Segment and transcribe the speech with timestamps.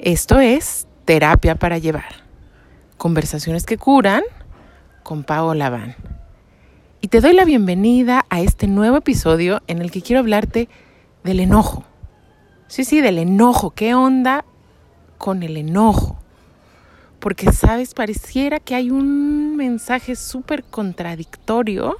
[0.00, 2.22] Esto es Terapia para Llevar.
[2.98, 4.22] Conversaciones que curan
[5.02, 5.96] con Paola Van.
[7.00, 10.68] Y te doy la bienvenida a este nuevo episodio en el que quiero hablarte
[11.24, 11.82] del enojo.
[12.68, 13.72] Sí, sí, del enojo.
[13.72, 14.44] ¿Qué onda
[15.18, 16.16] con el enojo?
[17.18, 21.96] Porque, sabes, pareciera que hay un mensaje súper contradictorio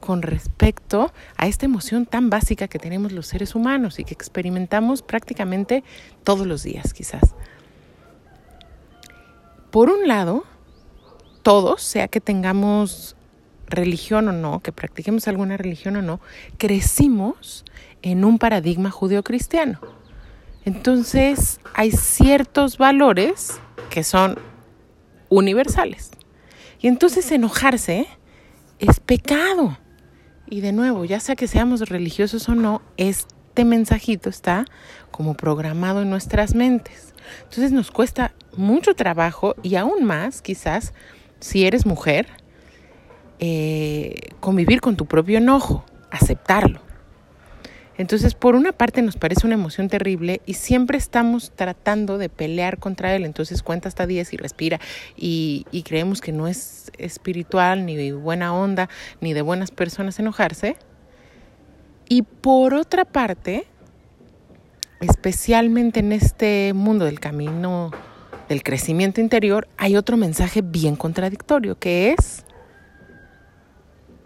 [0.00, 5.02] con respecto a esta emoción tan básica que tenemos los seres humanos y que experimentamos
[5.02, 5.84] prácticamente
[6.24, 7.34] todos los días, quizás.
[9.70, 10.44] Por un lado,
[11.42, 13.16] todos, sea que tengamos
[13.66, 16.20] religión o no, que practiquemos alguna religión o no,
[16.58, 17.64] crecimos
[18.02, 19.80] en un paradigma judeocristiano.
[20.64, 24.38] Entonces, hay ciertos valores que son
[25.28, 26.10] universales.
[26.80, 28.06] Y entonces enojarse
[28.78, 29.78] es pecado.
[30.48, 34.64] Y de nuevo, ya sea que seamos religiosos o no, este mensajito está
[35.10, 37.14] como programado en nuestras mentes.
[37.42, 40.94] Entonces nos cuesta mucho trabajo y aún más, quizás,
[41.40, 42.28] si eres mujer,
[43.40, 46.85] eh, convivir con tu propio enojo, aceptarlo.
[47.98, 52.78] Entonces, por una parte nos parece una emoción terrible y siempre estamos tratando de pelear
[52.78, 53.24] contra él.
[53.24, 54.80] Entonces cuenta hasta 10 y respira
[55.16, 58.88] y, creemos que no es espiritual, ni buena onda,
[59.20, 60.76] ni de buenas personas enojarse.
[62.08, 63.66] Y por otra parte,
[65.00, 67.90] especialmente en este mundo del camino
[68.48, 72.45] del crecimiento interior, hay otro mensaje bien contradictorio, que es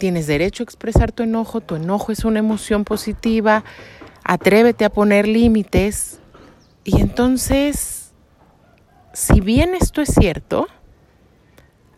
[0.01, 3.65] Tienes derecho a expresar tu enojo, tu enojo es una emoción positiva,
[4.25, 6.21] atrévete a poner límites.
[6.85, 8.15] Y entonces,
[9.13, 10.69] si bien esto es cierto,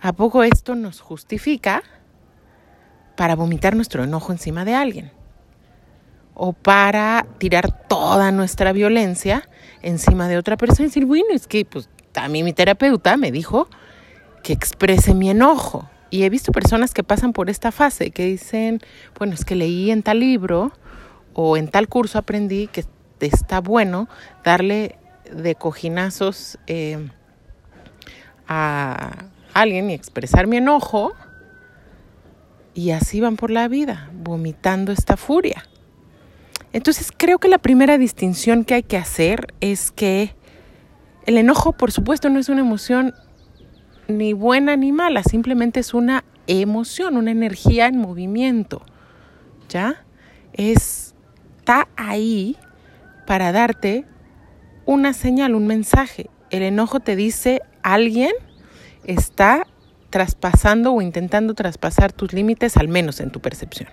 [0.01, 1.85] ¿a poco esto nos justifica
[3.17, 5.13] para vomitar nuestro enojo encima de alguien?
[6.35, 9.49] O para tirar toda nuestra violencia
[9.81, 13.31] encima de otra persona y decir, bueno, es que pues a mí mi terapeuta me
[13.31, 13.69] dijo
[14.43, 15.89] que exprese mi enojo.
[16.13, 18.81] Y he visto personas que pasan por esta fase, que dicen,
[19.19, 20.71] bueno, es que leí en tal libro
[21.33, 22.85] o en tal curso aprendí que
[23.19, 24.11] está bueno
[24.45, 24.99] darle
[25.33, 27.09] de cojinazos eh,
[28.47, 29.25] a
[29.55, 31.15] alguien y expresar mi enojo.
[32.75, 35.65] Y así van por la vida, vomitando esta furia.
[36.75, 40.35] Entonces creo que la primera distinción que hay que hacer es que
[41.25, 43.15] el enojo, por supuesto, no es una emoción
[44.19, 48.83] ni buena ni mala, simplemente es una emoción, una energía en movimiento.
[49.69, 50.05] ¿Ya?
[50.53, 52.57] Está ahí
[53.27, 54.05] para darte
[54.85, 56.29] una señal, un mensaje.
[56.51, 58.33] El enojo te dice alguien
[59.05, 59.67] está
[60.11, 63.89] traspasando o intentando traspasar tus límites, al menos en tu percepción.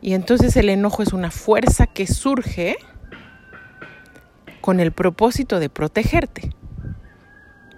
[0.00, 2.76] Y entonces el enojo es una fuerza que surge
[4.60, 6.50] con el propósito de protegerte.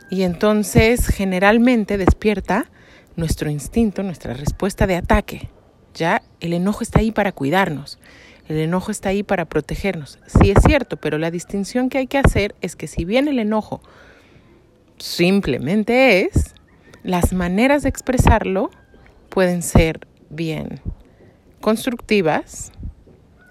[0.09, 2.71] Y entonces generalmente despierta
[3.17, 5.49] nuestro instinto, nuestra respuesta de ataque.
[5.95, 7.99] Ya el enojo está ahí para cuidarnos,
[8.49, 10.19] el enojo está ahí para protegernos.
[10.27, 13.39] Sí es cierto, pero la distinción que hay que hacer es que si bien el
[13.39, 13.81] enojo
[14.99, 16.55] simplemente es,
[17.03, 18.71] las maneras de expresarlo
[19.31, 20.81] pueden ser bien
[21.61, 22.73] constructivas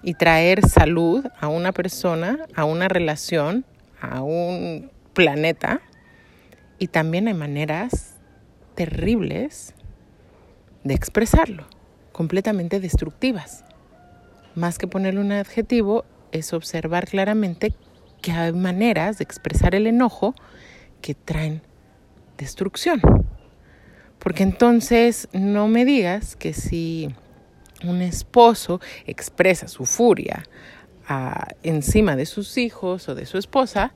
[0.02, 3.64] y traer salud a una persona, a una relación,
[4.00, 5.80] a un planeta
[6.78, 8.16] y también hay maneras
[8.74, 9.74] terribles
[10.84, 11.66] de expresarlo,
[12.12, 13.64] completamente destructivas.
[14.54, 17.72] Más que ponerle un adjetivo, es observar claramente
[18.20, 20.34] que hay maneras de expresar el enojo
[21.00, 21.62] que traen
[22.36, 23.00] destrucción.
[24.18, 27.14] Porque entonces no me digas que si
[27.84, 30.44] un esposo expresa su furia
[31.08, 33.92] ah, encima de sus hijos o de su esposa,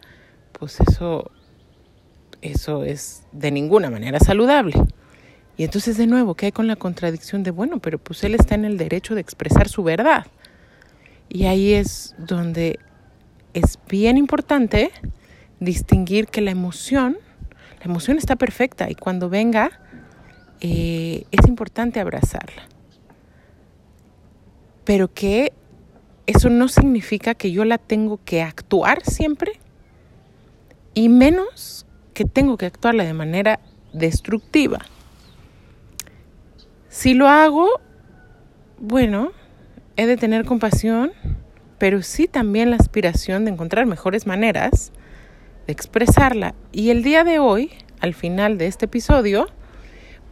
[0.53, 1.31] pues eso
[2.43, 4.75] eso es de ninguna manera saludable.
[5.57, 8.55] Y entonces de nuevo, ¿qué hay con la contradicción de, bueno, pero pues él está
[8.55, 10.27] en el derecho de expresar su verdad?
[11.29, 12.79] Y ahí es donde
[13.53, 14.91] es bien importante
[15.59, 17.19] distinguir que la emoción,
[17.79, 19.71] la emoción está perfecta y cuando venga
[20.61, 22.63] eh, es importante abrazarla.
[24.85, 25.53] Pero que
[26.27, 29.53] eso no significa que yo la tengo que actuar siempre
[30.95, 31.87] y menos
[32.25, 33.61] tengo que actuarla de manera
[33.93, 34.79] destructiva.
[36.89, 37.69] Si lo hago,
[38.79, 39.33] bueno,
[39.97, 41.13] he de tener compasión,
[41.79, 44.93] pero sí también la aspiración de encontrar mejores maneras
[45.67, 46.55] de expresarla.
[46.73, 47.71] Y el día de hoy,
[48.01, 49.47] al final de este episodio,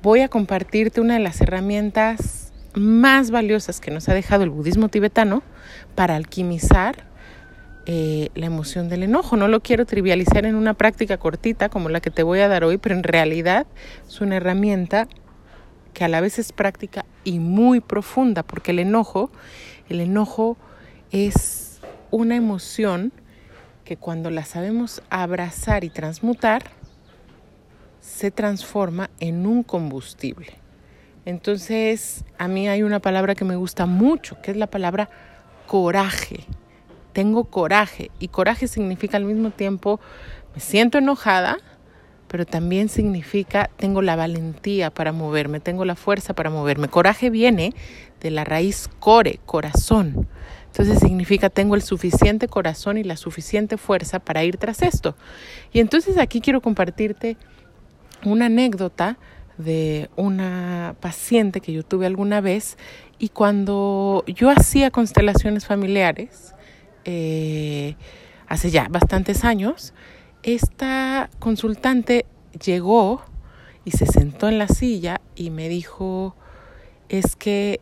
[0.03, 4.89] voy a compartirte una de las herramientas más valiosas que nos ha dejado el budismo
[4.89, 5.43] tibetano
[5.95, 7.08] para alquimizar
[7.91, 9.39] eh, la emoción del enojo.
[9.39, 12.63] No lo quiero trivializar en una práctica cortita como la que te voy a dar
[12.63, 13.67] hoy, pero en realidad
[14.07, 15.09] es una herramienta
[15.95, 19.31] que a la vez es práctica y muy profunda, porque el enojo,
[19.89, 20.59] el enojo
[21.13, 21.81] es
[22.11, 23.11] una emoción
[23.87, 26.65] que cuando la sabemos abrazar y transmutar,
[28.03, 30.59] se transforma en un combustible.
[31.25, 35.09] Entonces, a mí hay una palabra que me gusta mucho, que es la palabra
[35.67, 36.45] coraje.
[37.19, 39.99] Tengo coraje y coraje significa al mismo tiempo
[40.55, 41.59] me siento enojada,
[42.29, 46.87] pero también significa tengo la valentía para moverme, tengo la fuerza para moverme.
[46.87, 47.75] Coraje viene
[48.21, 50.29] de la raíz core, corazón.
[50.67, 55.17] Entonces significa tengo el suficiente corazón y la suficiente fuerza para ir tras esto.
[55.73, 57.37] Y entonces aquí quiero compartirte
[58.25, 59.19] una anécdota
[59.57, 62.79] de una paciente que yo tuve alguna vez
[63.19, 66.55] y cuando yo hacía constelaciones familiares,
[67.05, 67.97] eh,
[68.47, 69.95] hace ya bastantes años,
[70.43, 72.27] esta consultante
[72.65, 73.23] llegó
[73.85, 76.35] y se sentó en la silla y me dijo,
[77.09, 77.81] es que,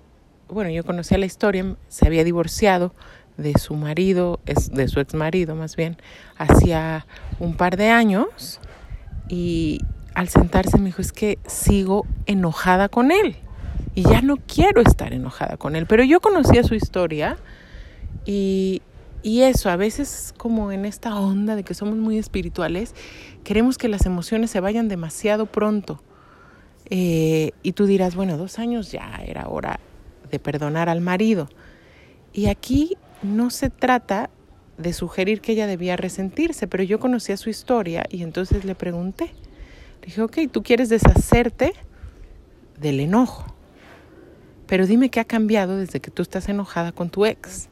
[0.48, 2.94] bueno, yo conocía la historia, se había divorciado
[3.36, 5.98] de su marido, de su ex marido más bien,
[6.38, 7.06] hacía
[7.38, 8.60] un par de años
[9.28, 9.80] y,
[10.16, 13.36] al sentarse me dijo, es que sigo enojada con él
[13.94, 15.84] y ya no quiero estar enojada con él.
[15.86, 17.36] Pero yo conocía su historia
[18.24, 18.80] y,
[19.26, 22.94] y eso, a veces como en esta onda de que somos muy espirituales,
[23.42, 26.00] queremos que las emociones se vayan demasiado pronto.
[26.90, 29.80] Eh, y tú dirás, bueno, dos años ya era hora
[30.30, 31.48] de perdonar al marido.
[32.32, 34.30] Y aquí no se trata
[34.78, 39.34] de sugerir que ella debía resentirse, pero yo conocía su historia y entonces le pregunté,
[40.04, 41.72] Dije, ok, tú quieres deshacerte
[42.78, 43.44] del enojo,
[44.68, 47.68] pero dime qué ha cambiado desde que tú estás enojada con tu ex.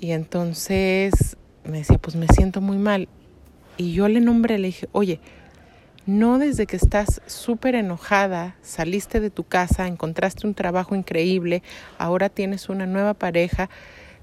[0.00, 3.08] Y entonces me decía, pues me siento muy mal.
[3.76, 5.20] Y yo le nombré, le dije, oye,
[6.06, 11.62] no desde que estás súper enojada, saliste de tu casa, encontraste un trabajo increíble,
[11.98, 13.68] ahora tienes una nueva pareja,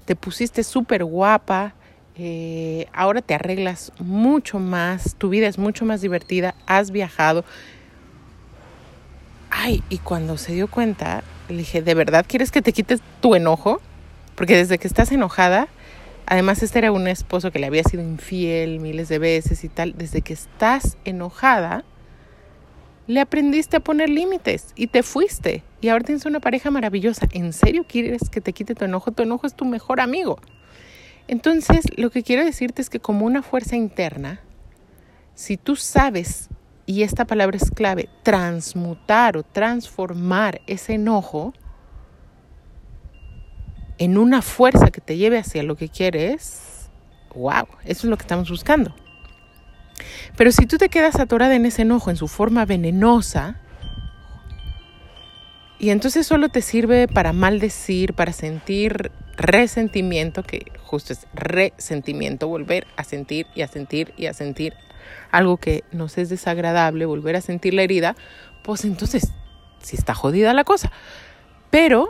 [0.04, 1.74] te pusiste súper guapa,
[2.16, 7.44] eh, ahora te arreglas mucho más, tu vida es mucho más divertida, has viajado.
[9.50, 13.34] Ay, y cuando se dio cuenta, le dije, ¿de verdad quieres que te quites tu
[13.34, 13.80] enojo?
[14.36, 15.68] Porque desde que estás enojada,
[16.26, 19.94] además este era un esposo que le había sido infiel miles de veces y tal,
[19.96, 21.84] desde que estás enojada,
[23.06, 25.62] le aprendiste a poner límites y te fuiste.
[25.80, 27.26] Y ahora tienes una pareja maravillosa.
[27.32, 29.12] ¿En serio quieres que te quite tu enojo?
[29.12, 30.38] Tu enojo es tu mejor amigo.
[31.28, 34.40] Entonces, lo que quiero decirte es que como una fuerza interna,
[35.34, 36.48] si tú sabes,
[36.84, 41.52] y esta palabra es clave, transmutar o transformar ese enojo
[43.98, 46.88] en una fuerza que te lleve hacia lo que quieres,
[47.34, 48.94] wow, eso es lo que estamos buscando.
[50.36, 53.60] Pero si tú te quedas atorada en ese enojo, en su forma venenosa,
[55.78, 62.86] y entonces solo te sirve para maldecir, para sentir resentimiento, que justo es resentimiento, volver
[62.96, 64.74] a sentir y a sentir y a sentir
[65.30, 68.16] algo que nos es desagradable, volver a sentir la herida,
[68.64, 69.32] pues entonces
[69.82, 70.90] sí está jodida la cosa.
[71.70, 72.08] Pero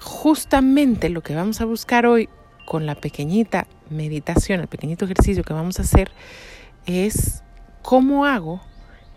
[0.00, 2.28] justamente lo que vamos a buscar hoy
[2.64, 6.10] con la pequeñita meditación, el pequeñito ejercicio que vamos a hacer,
[6.86, 7.42] es
[7.82, 8.60] cómo hago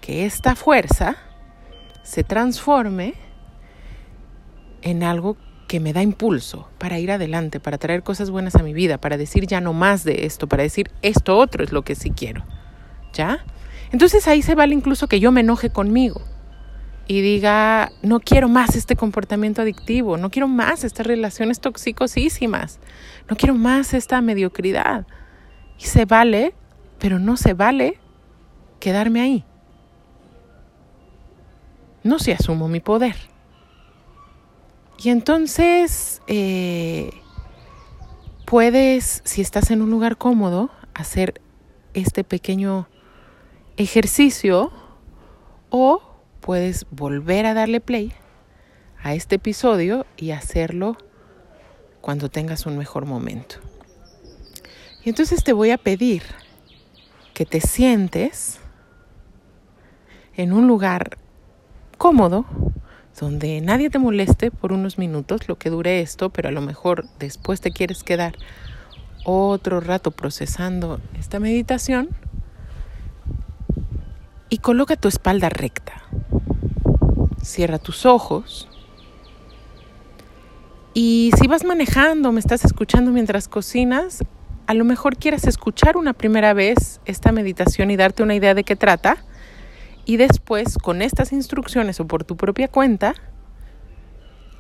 [0.02, 1.18] que esta fuerza
[2.04, 3.14] se transforme
[4.82, 8.74] en algo que me da impulso para ir adelante, para traer cosas buenas a mi
[8.74, 11.96] vida, para decir ya no más de esto, para decir esto otro es lo que
[11.96, 12.44] sí quiero.
[13.14, 13.46] ¿Ya?
[13.92, 16.22] Entonces ahí se vale incluso que yo me enoje conmigo
[17.08, 22.80] y diga, no quiero más este comportamiento adictivo, no quiero más estas relaciones toxicosísimas,
[23.30, 25.06] no quiero más esta mediocridad.
[25.78, 26.54] Y se vale,
[27.00, 28.00] pero no se vale
[28.80, 29.46] quedarme ahí.
[32.04, 33.16] No se asumo mi poder.
[34.98, 37.12] Y entonces eh,
[38.46, 41.42] puedes, si estás en un lugar cómodo, hacer
[41.94, 42.88] este pequeño
[43.76, 44.72] ejercicio
[45.70, 46.13] o
[46.44, 48.12] puedes volver a darle play
[49.02, 50.98] a este episodio y hacerlo
[52.02, 53.56] cuando tengas un mejor momento.
[55.06, 56.24] Y entonces te voy a pedir
[57.34, 58.60] que te sientes
[60.36, 61.18] en un lugar
[61.98, 62.46] cómodo,
[63.18, 67.08] donde nadie te moleste por unos minutos, lo que dure esto, pero a lo mejor
[67.20, 68.36] después te quieres quedar
[69.24, 72.10] otro rato procesando esta meditación
[74.50, 76.04] y coloca tu espalda recta.
[77.44, 78.70] Cierra tus ojos
[80.94, 84.24] Y si vas manejando, me estás escuchando mientras cocinas,
[84.68, 88.64] a lo mejor quieras escuchar una primera vez esta meditación y darte una idea de
[88.64, 89.18] qué trata.
[90.06, 93.16] Y después, con estas instrucciones o por tu propia cuenta,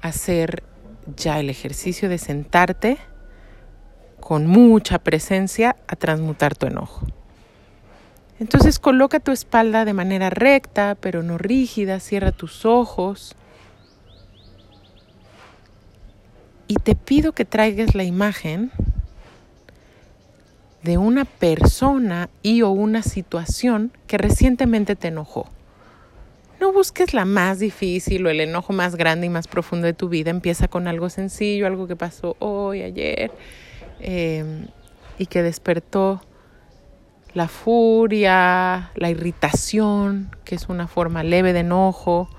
[0.01, 0.63] hacer
[1.15, 2.97] ya el ejercicio de sentarte
[4.19, 7.05] con mucha presencia a transmutar tu enojo.
[8.39, 13.35] Entonces coloca tu espalda de manera recta, pero no rígida, cierra tus ojos.
[16.67, 18.71] Y te pido que traigas la imagen
[20.81, 25.47] de una persona y o una situación que recientemente te enojó.
[26.59, 30.09] No busques la más difícil o el enojo más grande y más profundo de tu
[30.09, 30.29] vida.
[30.29, 33.31] Empieza con algo sencillo, algo que pasó hoy, ayer,
[33.99, 34.67] em,
[35.17, 36.21] y que despertó
[37.33, 42.29] la furia, la irritación, que es una forma leve de enojo,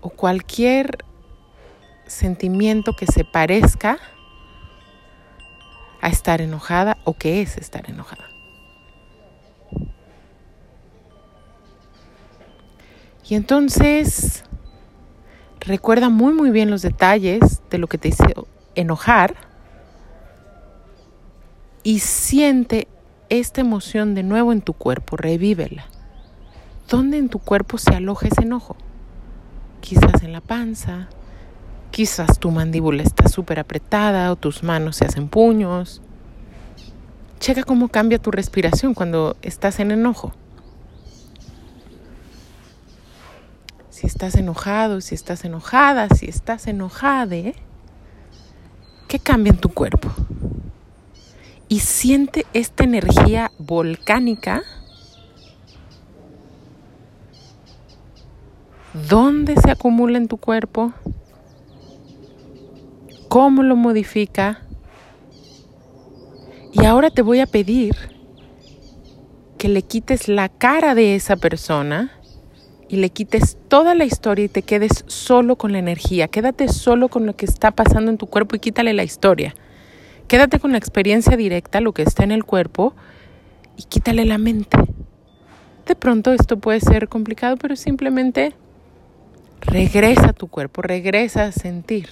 [0.00, 1.04] o cualquier
[2.06, 3.98] sentimiento que se parezca
[6.00, 8.24] a estar enojada o que es estar enojada.
[13.28, 14.42] Y entonces
[15.60, 19.36] recuerda muy muy bien los detalles de lo que te hizo enojar
[21.84, 22.88] y siente
[23.30, 25.86] esta emoción de nuevo en tu cuerpo, revívela.
[26.88, 28.76] ¿Dónde en tu cuerpo se aloja ese enojo?
[29.80, 31.08] Quizás en la panza,
[31.92, 36.02] quizás tu mandíbula está súper apretada o tus manos se hacen puños.
[37.38, 40.32] Checa cómo cambia tu respiración cuando estás en enojo.
[43.90, 47.54] Si estás enojado, si estás enojada, si estás enojade,
[49.06, 50.10] ¿qué cambia en tu cuerpo?
[51.70, 54.64] Y siente esta energía volcánica.
[59.08, 60.92] ¿Dónde se acumula en tu cuerpo?
[63.28, 64.62] ¿Cómo lo modifica?
[66.72, 67.94] Y ahora te voy a pedir
[69.56, 72.10] que le quites la cara de esa persona
[72.88, 76.26] y le quites toda la historia y te quedes solo con la energía.
[76.26, 79.54] Quédate solo con lo que está pasando en tu cuerpo y quítale la historia.
[80.30, 82.94] Quédate con la experiencia directa, lo que está en el cuerpo,
[83.76, 84.78] y quítale la mente.
[85.88, 88.54] De pronto esto puede ser complicado, pero simplemente
[89.60, 92.08] regresa a tu cuerpo, regresa a sentir.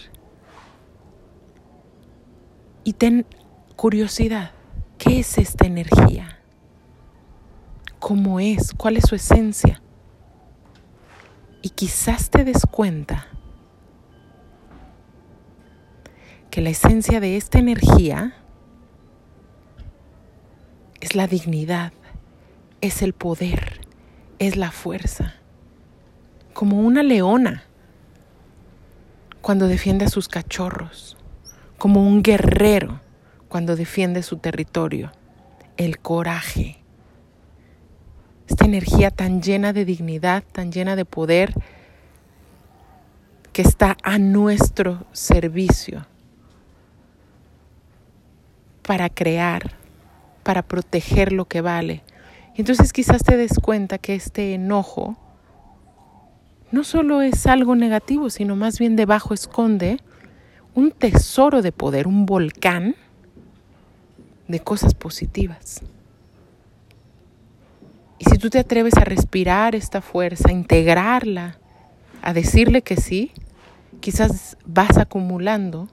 [2.83, 3.25] Y ten
[3.77, 4.51] curiosidad,
[4.99, 6.41] ¿qué es esta energía?
[8.01, 8.75] ¿Cómo es?
[8.77, 9.81] ¿Cuál es su esencia?
[11.63, 13.29] Y quizás te des cuenta
[16.51, 18.35] que la esencia de esta energía
[21.01, 21.93] es la dignidad,
[22.81, 23.81] es el poder,
[24.39, 25.35] es la fuerza.
[26.55, 27.65] Como una leona
[29.43, 31.17] cuando defiende a sus cachorros,
[31.77, 33.01] como un guerrero
[33.49, 35.13] cuando defiende su territorio,
[35.77, 36.79] el coraje,
[38.49, 41.55] esta energía tan llena de dignidad, tan llena de poder,
[43.53, 46.07] que está a nuestro servicio
[48.89, 49.73] para crear,
[50.43, 52.03] para proteger lo que vale.
[52.55, 55.19] Entonces quizás te des cuenta que este enojo
[56.73, 59.99] no solo es algo negativo, sino más bien debajo esconde
[60.75, 62.97] un tesoro de poder, un volcán
[64.47, 65.83] de cosas positivas.
[68.19, 71.59] Y si tú te atreves a respirar esta fuerza, a integrarla,
[72.23, 73.33] a decirle que sí,
[74.01, 75.91] quizás vas acumulando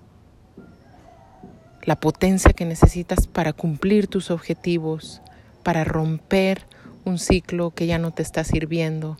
[1.86, 5.22] la potencia que necesitas para cumplir tus objetivos,
[5.64, 6.66] para romper
[7.04, 9.18] un ciclo que ya no te está sirviendo,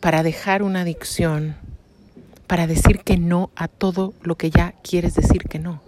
[0.00, 1.56] para dejar una adicción,
[2.46, 5.80] para decir que no a todo lo que ya quieres decir que no.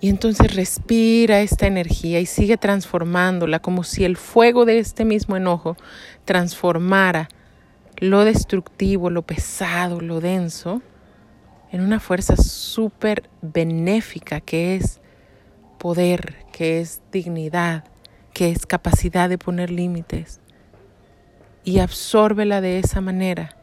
[0.00, 5.36] Y entonces respira esta energía y sigue transformándola como si el fuego de este mismo
[5.36, 5.76] enojo
[6.24, 7.28] transformara
[7.98, 10.80] lo destructivo, lo pesado, lo denso,
[11.70, 15.00] en una fuerza súper benéfica que es
[15.78, 17.84] poder, que es dignidad,
[18.32, 20.40] que es capacidad de poner límites.
[21.64, 23.56] Y absórbela de esa manera.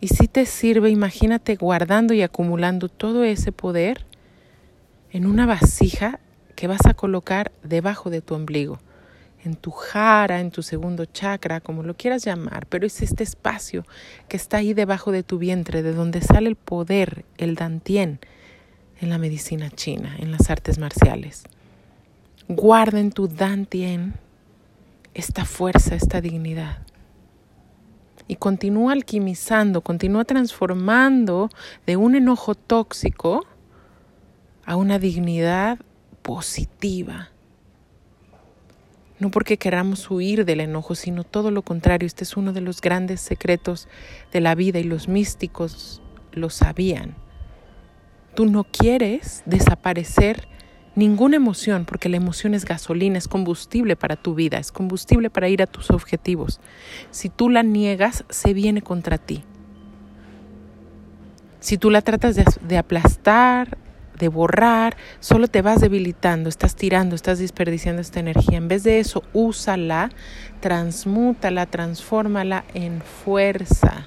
[0.00, 4.06] Y si te sirve, imagínate guardando y acumulando todo ese poder
[5.10, 6.20] en una vasija
[6.54, 8.78] que vas a colocar debajo de tu ombligo,
[9.44, 13.84] en tu jara, en tu segundo chakra, como lo quieras llamar, pero es este espacio
[14.28, 18.20] que está ahí debajo de tu vientre, de donde sale el poder, el dantien,
[19.00, 21.44] en la medicina china, en las artes marciales.
[22.48, 24.14] Guarda en tu dantien
[25.14, 26.78] esta fuerza, esta dignidad.
[28.30, 31.48] y continúa alquimizando, continúa transformando
[31.86, 33.46] de un enojo tóxico
[34.66, 35.78] a una dignidad
[36.20, 37.30] positiva.
[39.18, 42.06] No porque queramos huir del enojo, sino todo lo contrario.
[42.06, 43.88] Este es uno de los grandes secretos
[44.32, 47.16] de la vida y los místicos lo sabían.
[48.34, 50.46] Tú no quieres desaparecer
[50.98, 55.48] ninguna emoción, porque la emoción es gasolina, es combustible para tu vida, es combustible para
[55.48, 56.60] ir a tus objetivos.
[57.10, 59.44] Si tú la niegas, se viene contra ti.
[61.60, 63.78] Si tú la tratas de, aplastar,
[64.18, 68.58] de borrar, solo te vas debilitando, estás tirando, estás desperdiciando esta energía.
[68.58, 70.10] En vez de eso, úsala,
[70.60, 74.06] transmútala, transfórmala en fuerza.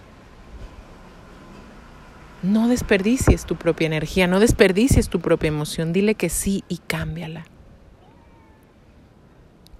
[2.43, 7.45] No desperdicies tu propia energía, no desperdicies tu propia emoción, dile que sí y cámbiala.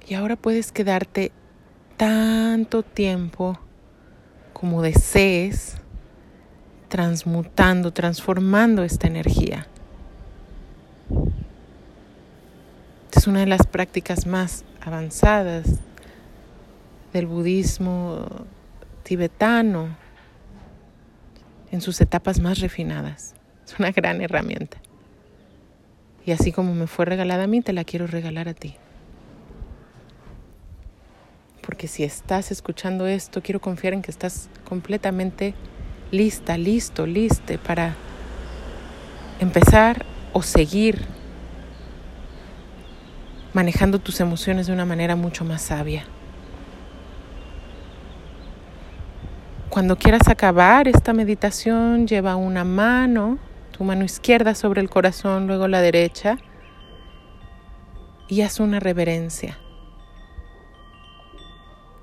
[0.08, 1.32] Y ahora puedes quedarte
[1.98, 3.60] tanto tiempo
[4.54, 5.78] como desees
[6.90, 9.68] transmutando, transformando esta energía.
[13.14, 15.80] Es una de las prácticas más avanzadas
[17.14, 18.26] del budismo
[19.04, 19.90] tibetano
[21.72, 23.36] en sus etapas más refinadas.
[23.66, 24.78] Es una gran herramienta.
[26.26, 28.76] Y así como me fue regalada a mí, te la quiero regalar a ti.
[31.62, 35.54] Porque si estás escuchando esto, quiero confiar en que estás completamente
[36.12, 37.96] lista, listo, liste para
[39.40, 41.06] empezar o seguir
[43.54, 46.04] manejando tus emociones de una manera mucho más sabia.
[49.70, 53.38] Cuando quieras acabar esta meditación, lleva una mano,
[53.72, 56.38] tu mano izquierda sobre el corazón, luego la derecha,
[58.28, 59.58] y haz una reverencia.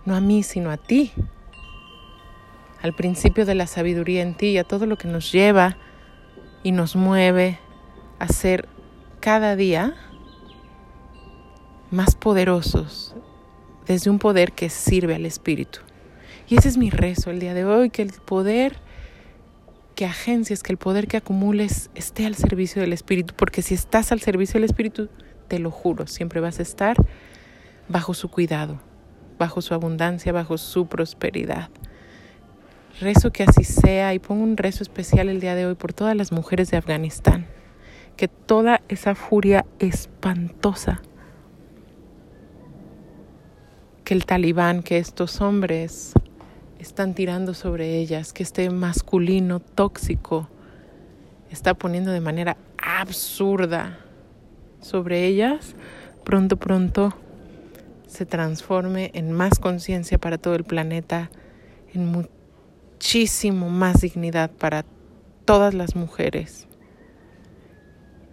[0.07, 1.13] No a mí, sino a ti,
[2.83, 5.77] al principio de la sabiduría en ti y a todo lo que nos lleva
[6.63, 7.59] y nos mueve
[8.19, 8.69] a ser
[9.21, 9.95] cada día
[11.91, 13.15] más poderosos
[13.87, 15.81] desde un poder que sirve al Espíritu.
[16.49, 18.77] Y ese es mi rezo el día de hoy, que el poder
[19.95, 24.13] que agencias, que el poder que acumules esté al servicio del Espíritu, porque si estás
[24.13, 25.09] al servicio del Espíritu,
[25.49, 26.97] te lo juro, siempre vas a estar
[27.89, 28.81] bajo su cuidado,
[29.39, 31.71] bajo su abundancia, bajo su prosperidad.
[33.01, 36.15] Rezo que así sea y pongo un rezo especial el día de hoy por todas
[36.17, 37.47] las mujeres de Afganistán,
[38.19, 41.01] que toda esa furia espantosa
[44.03, 46.15] que el talibán, que estos hombres
[46.81, 50.49] están tirando sobre ellas, que este masculino tóxico
[51.53, 54.01] está poniendo de manera absurda
[54.81, 55.77] sobre ellas,
[56.25, 57.15] pronto, pronto
[58.09, 61.31] se transforme en más conciencia para todo el planeta,
[61.95, 64.85] en muchísimo más dignidad para
[65.45, 66.68] todas las mujeres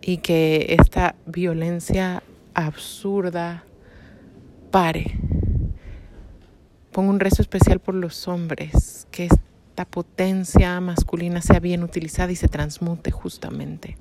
[0.08, 2.22] y que esta violencia
[2.54, 3.64] absurda
[4.70, 5.18] pare.
[6.92, 12.36] Pongo un rezo especial por los hombres, que esta potencia masculina sea bien utilizada y
[12.36, 13.98] se transmute justamente.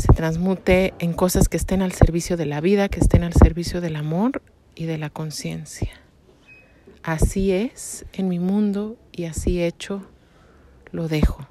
[0.00, 3.80] Se transmute en cosas que estén al servicio de la vida, que estén al servicio
[3.80, 4.42] del amor
[4.76, 5.90] y de la conciencia.
[7.02, 10.06] Así es en mi mundo y así hecho
[10.92, 11.48] lo dejo.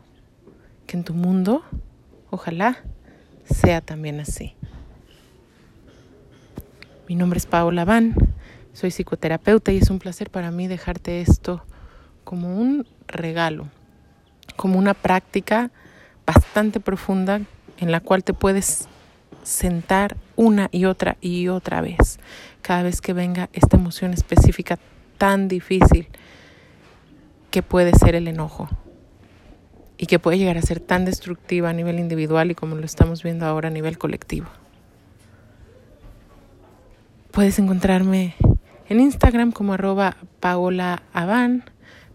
[0.86, 1.66] Que en tu mundo,
[2.30, 2.78] ojalá,
[3.46, 4.56] sea también así.
[7.08, 8.16] Mi nombre es Paola Van
[8.78, 11.64] soy psicoterapeuta y es un placer para mí dejarte esto
[12.24, 13.70] como un regalo,
[14.56, 15.72] como una práctica
[16.28, 17.42] bastante profunda
[17.80, 18.88] en la cual te puedes
[19.42, 22.20] sentar una y otra y otra vez,
[22.62, 24.78] cada vez que venga esta emoción específica
[25.18, 26.08] tan difícil
[27.50, 28.70] que puede ser el enojo
[29.98, 33.24] y que puede llegar a ser tan destructiva a nivel individual y como lo estamos
[33.24, 34.48] viendo ahora a nivel colectivo.
[37.32, 38.36] Puedes encontrarme
[38.90, 40.18] en Instagram como arroba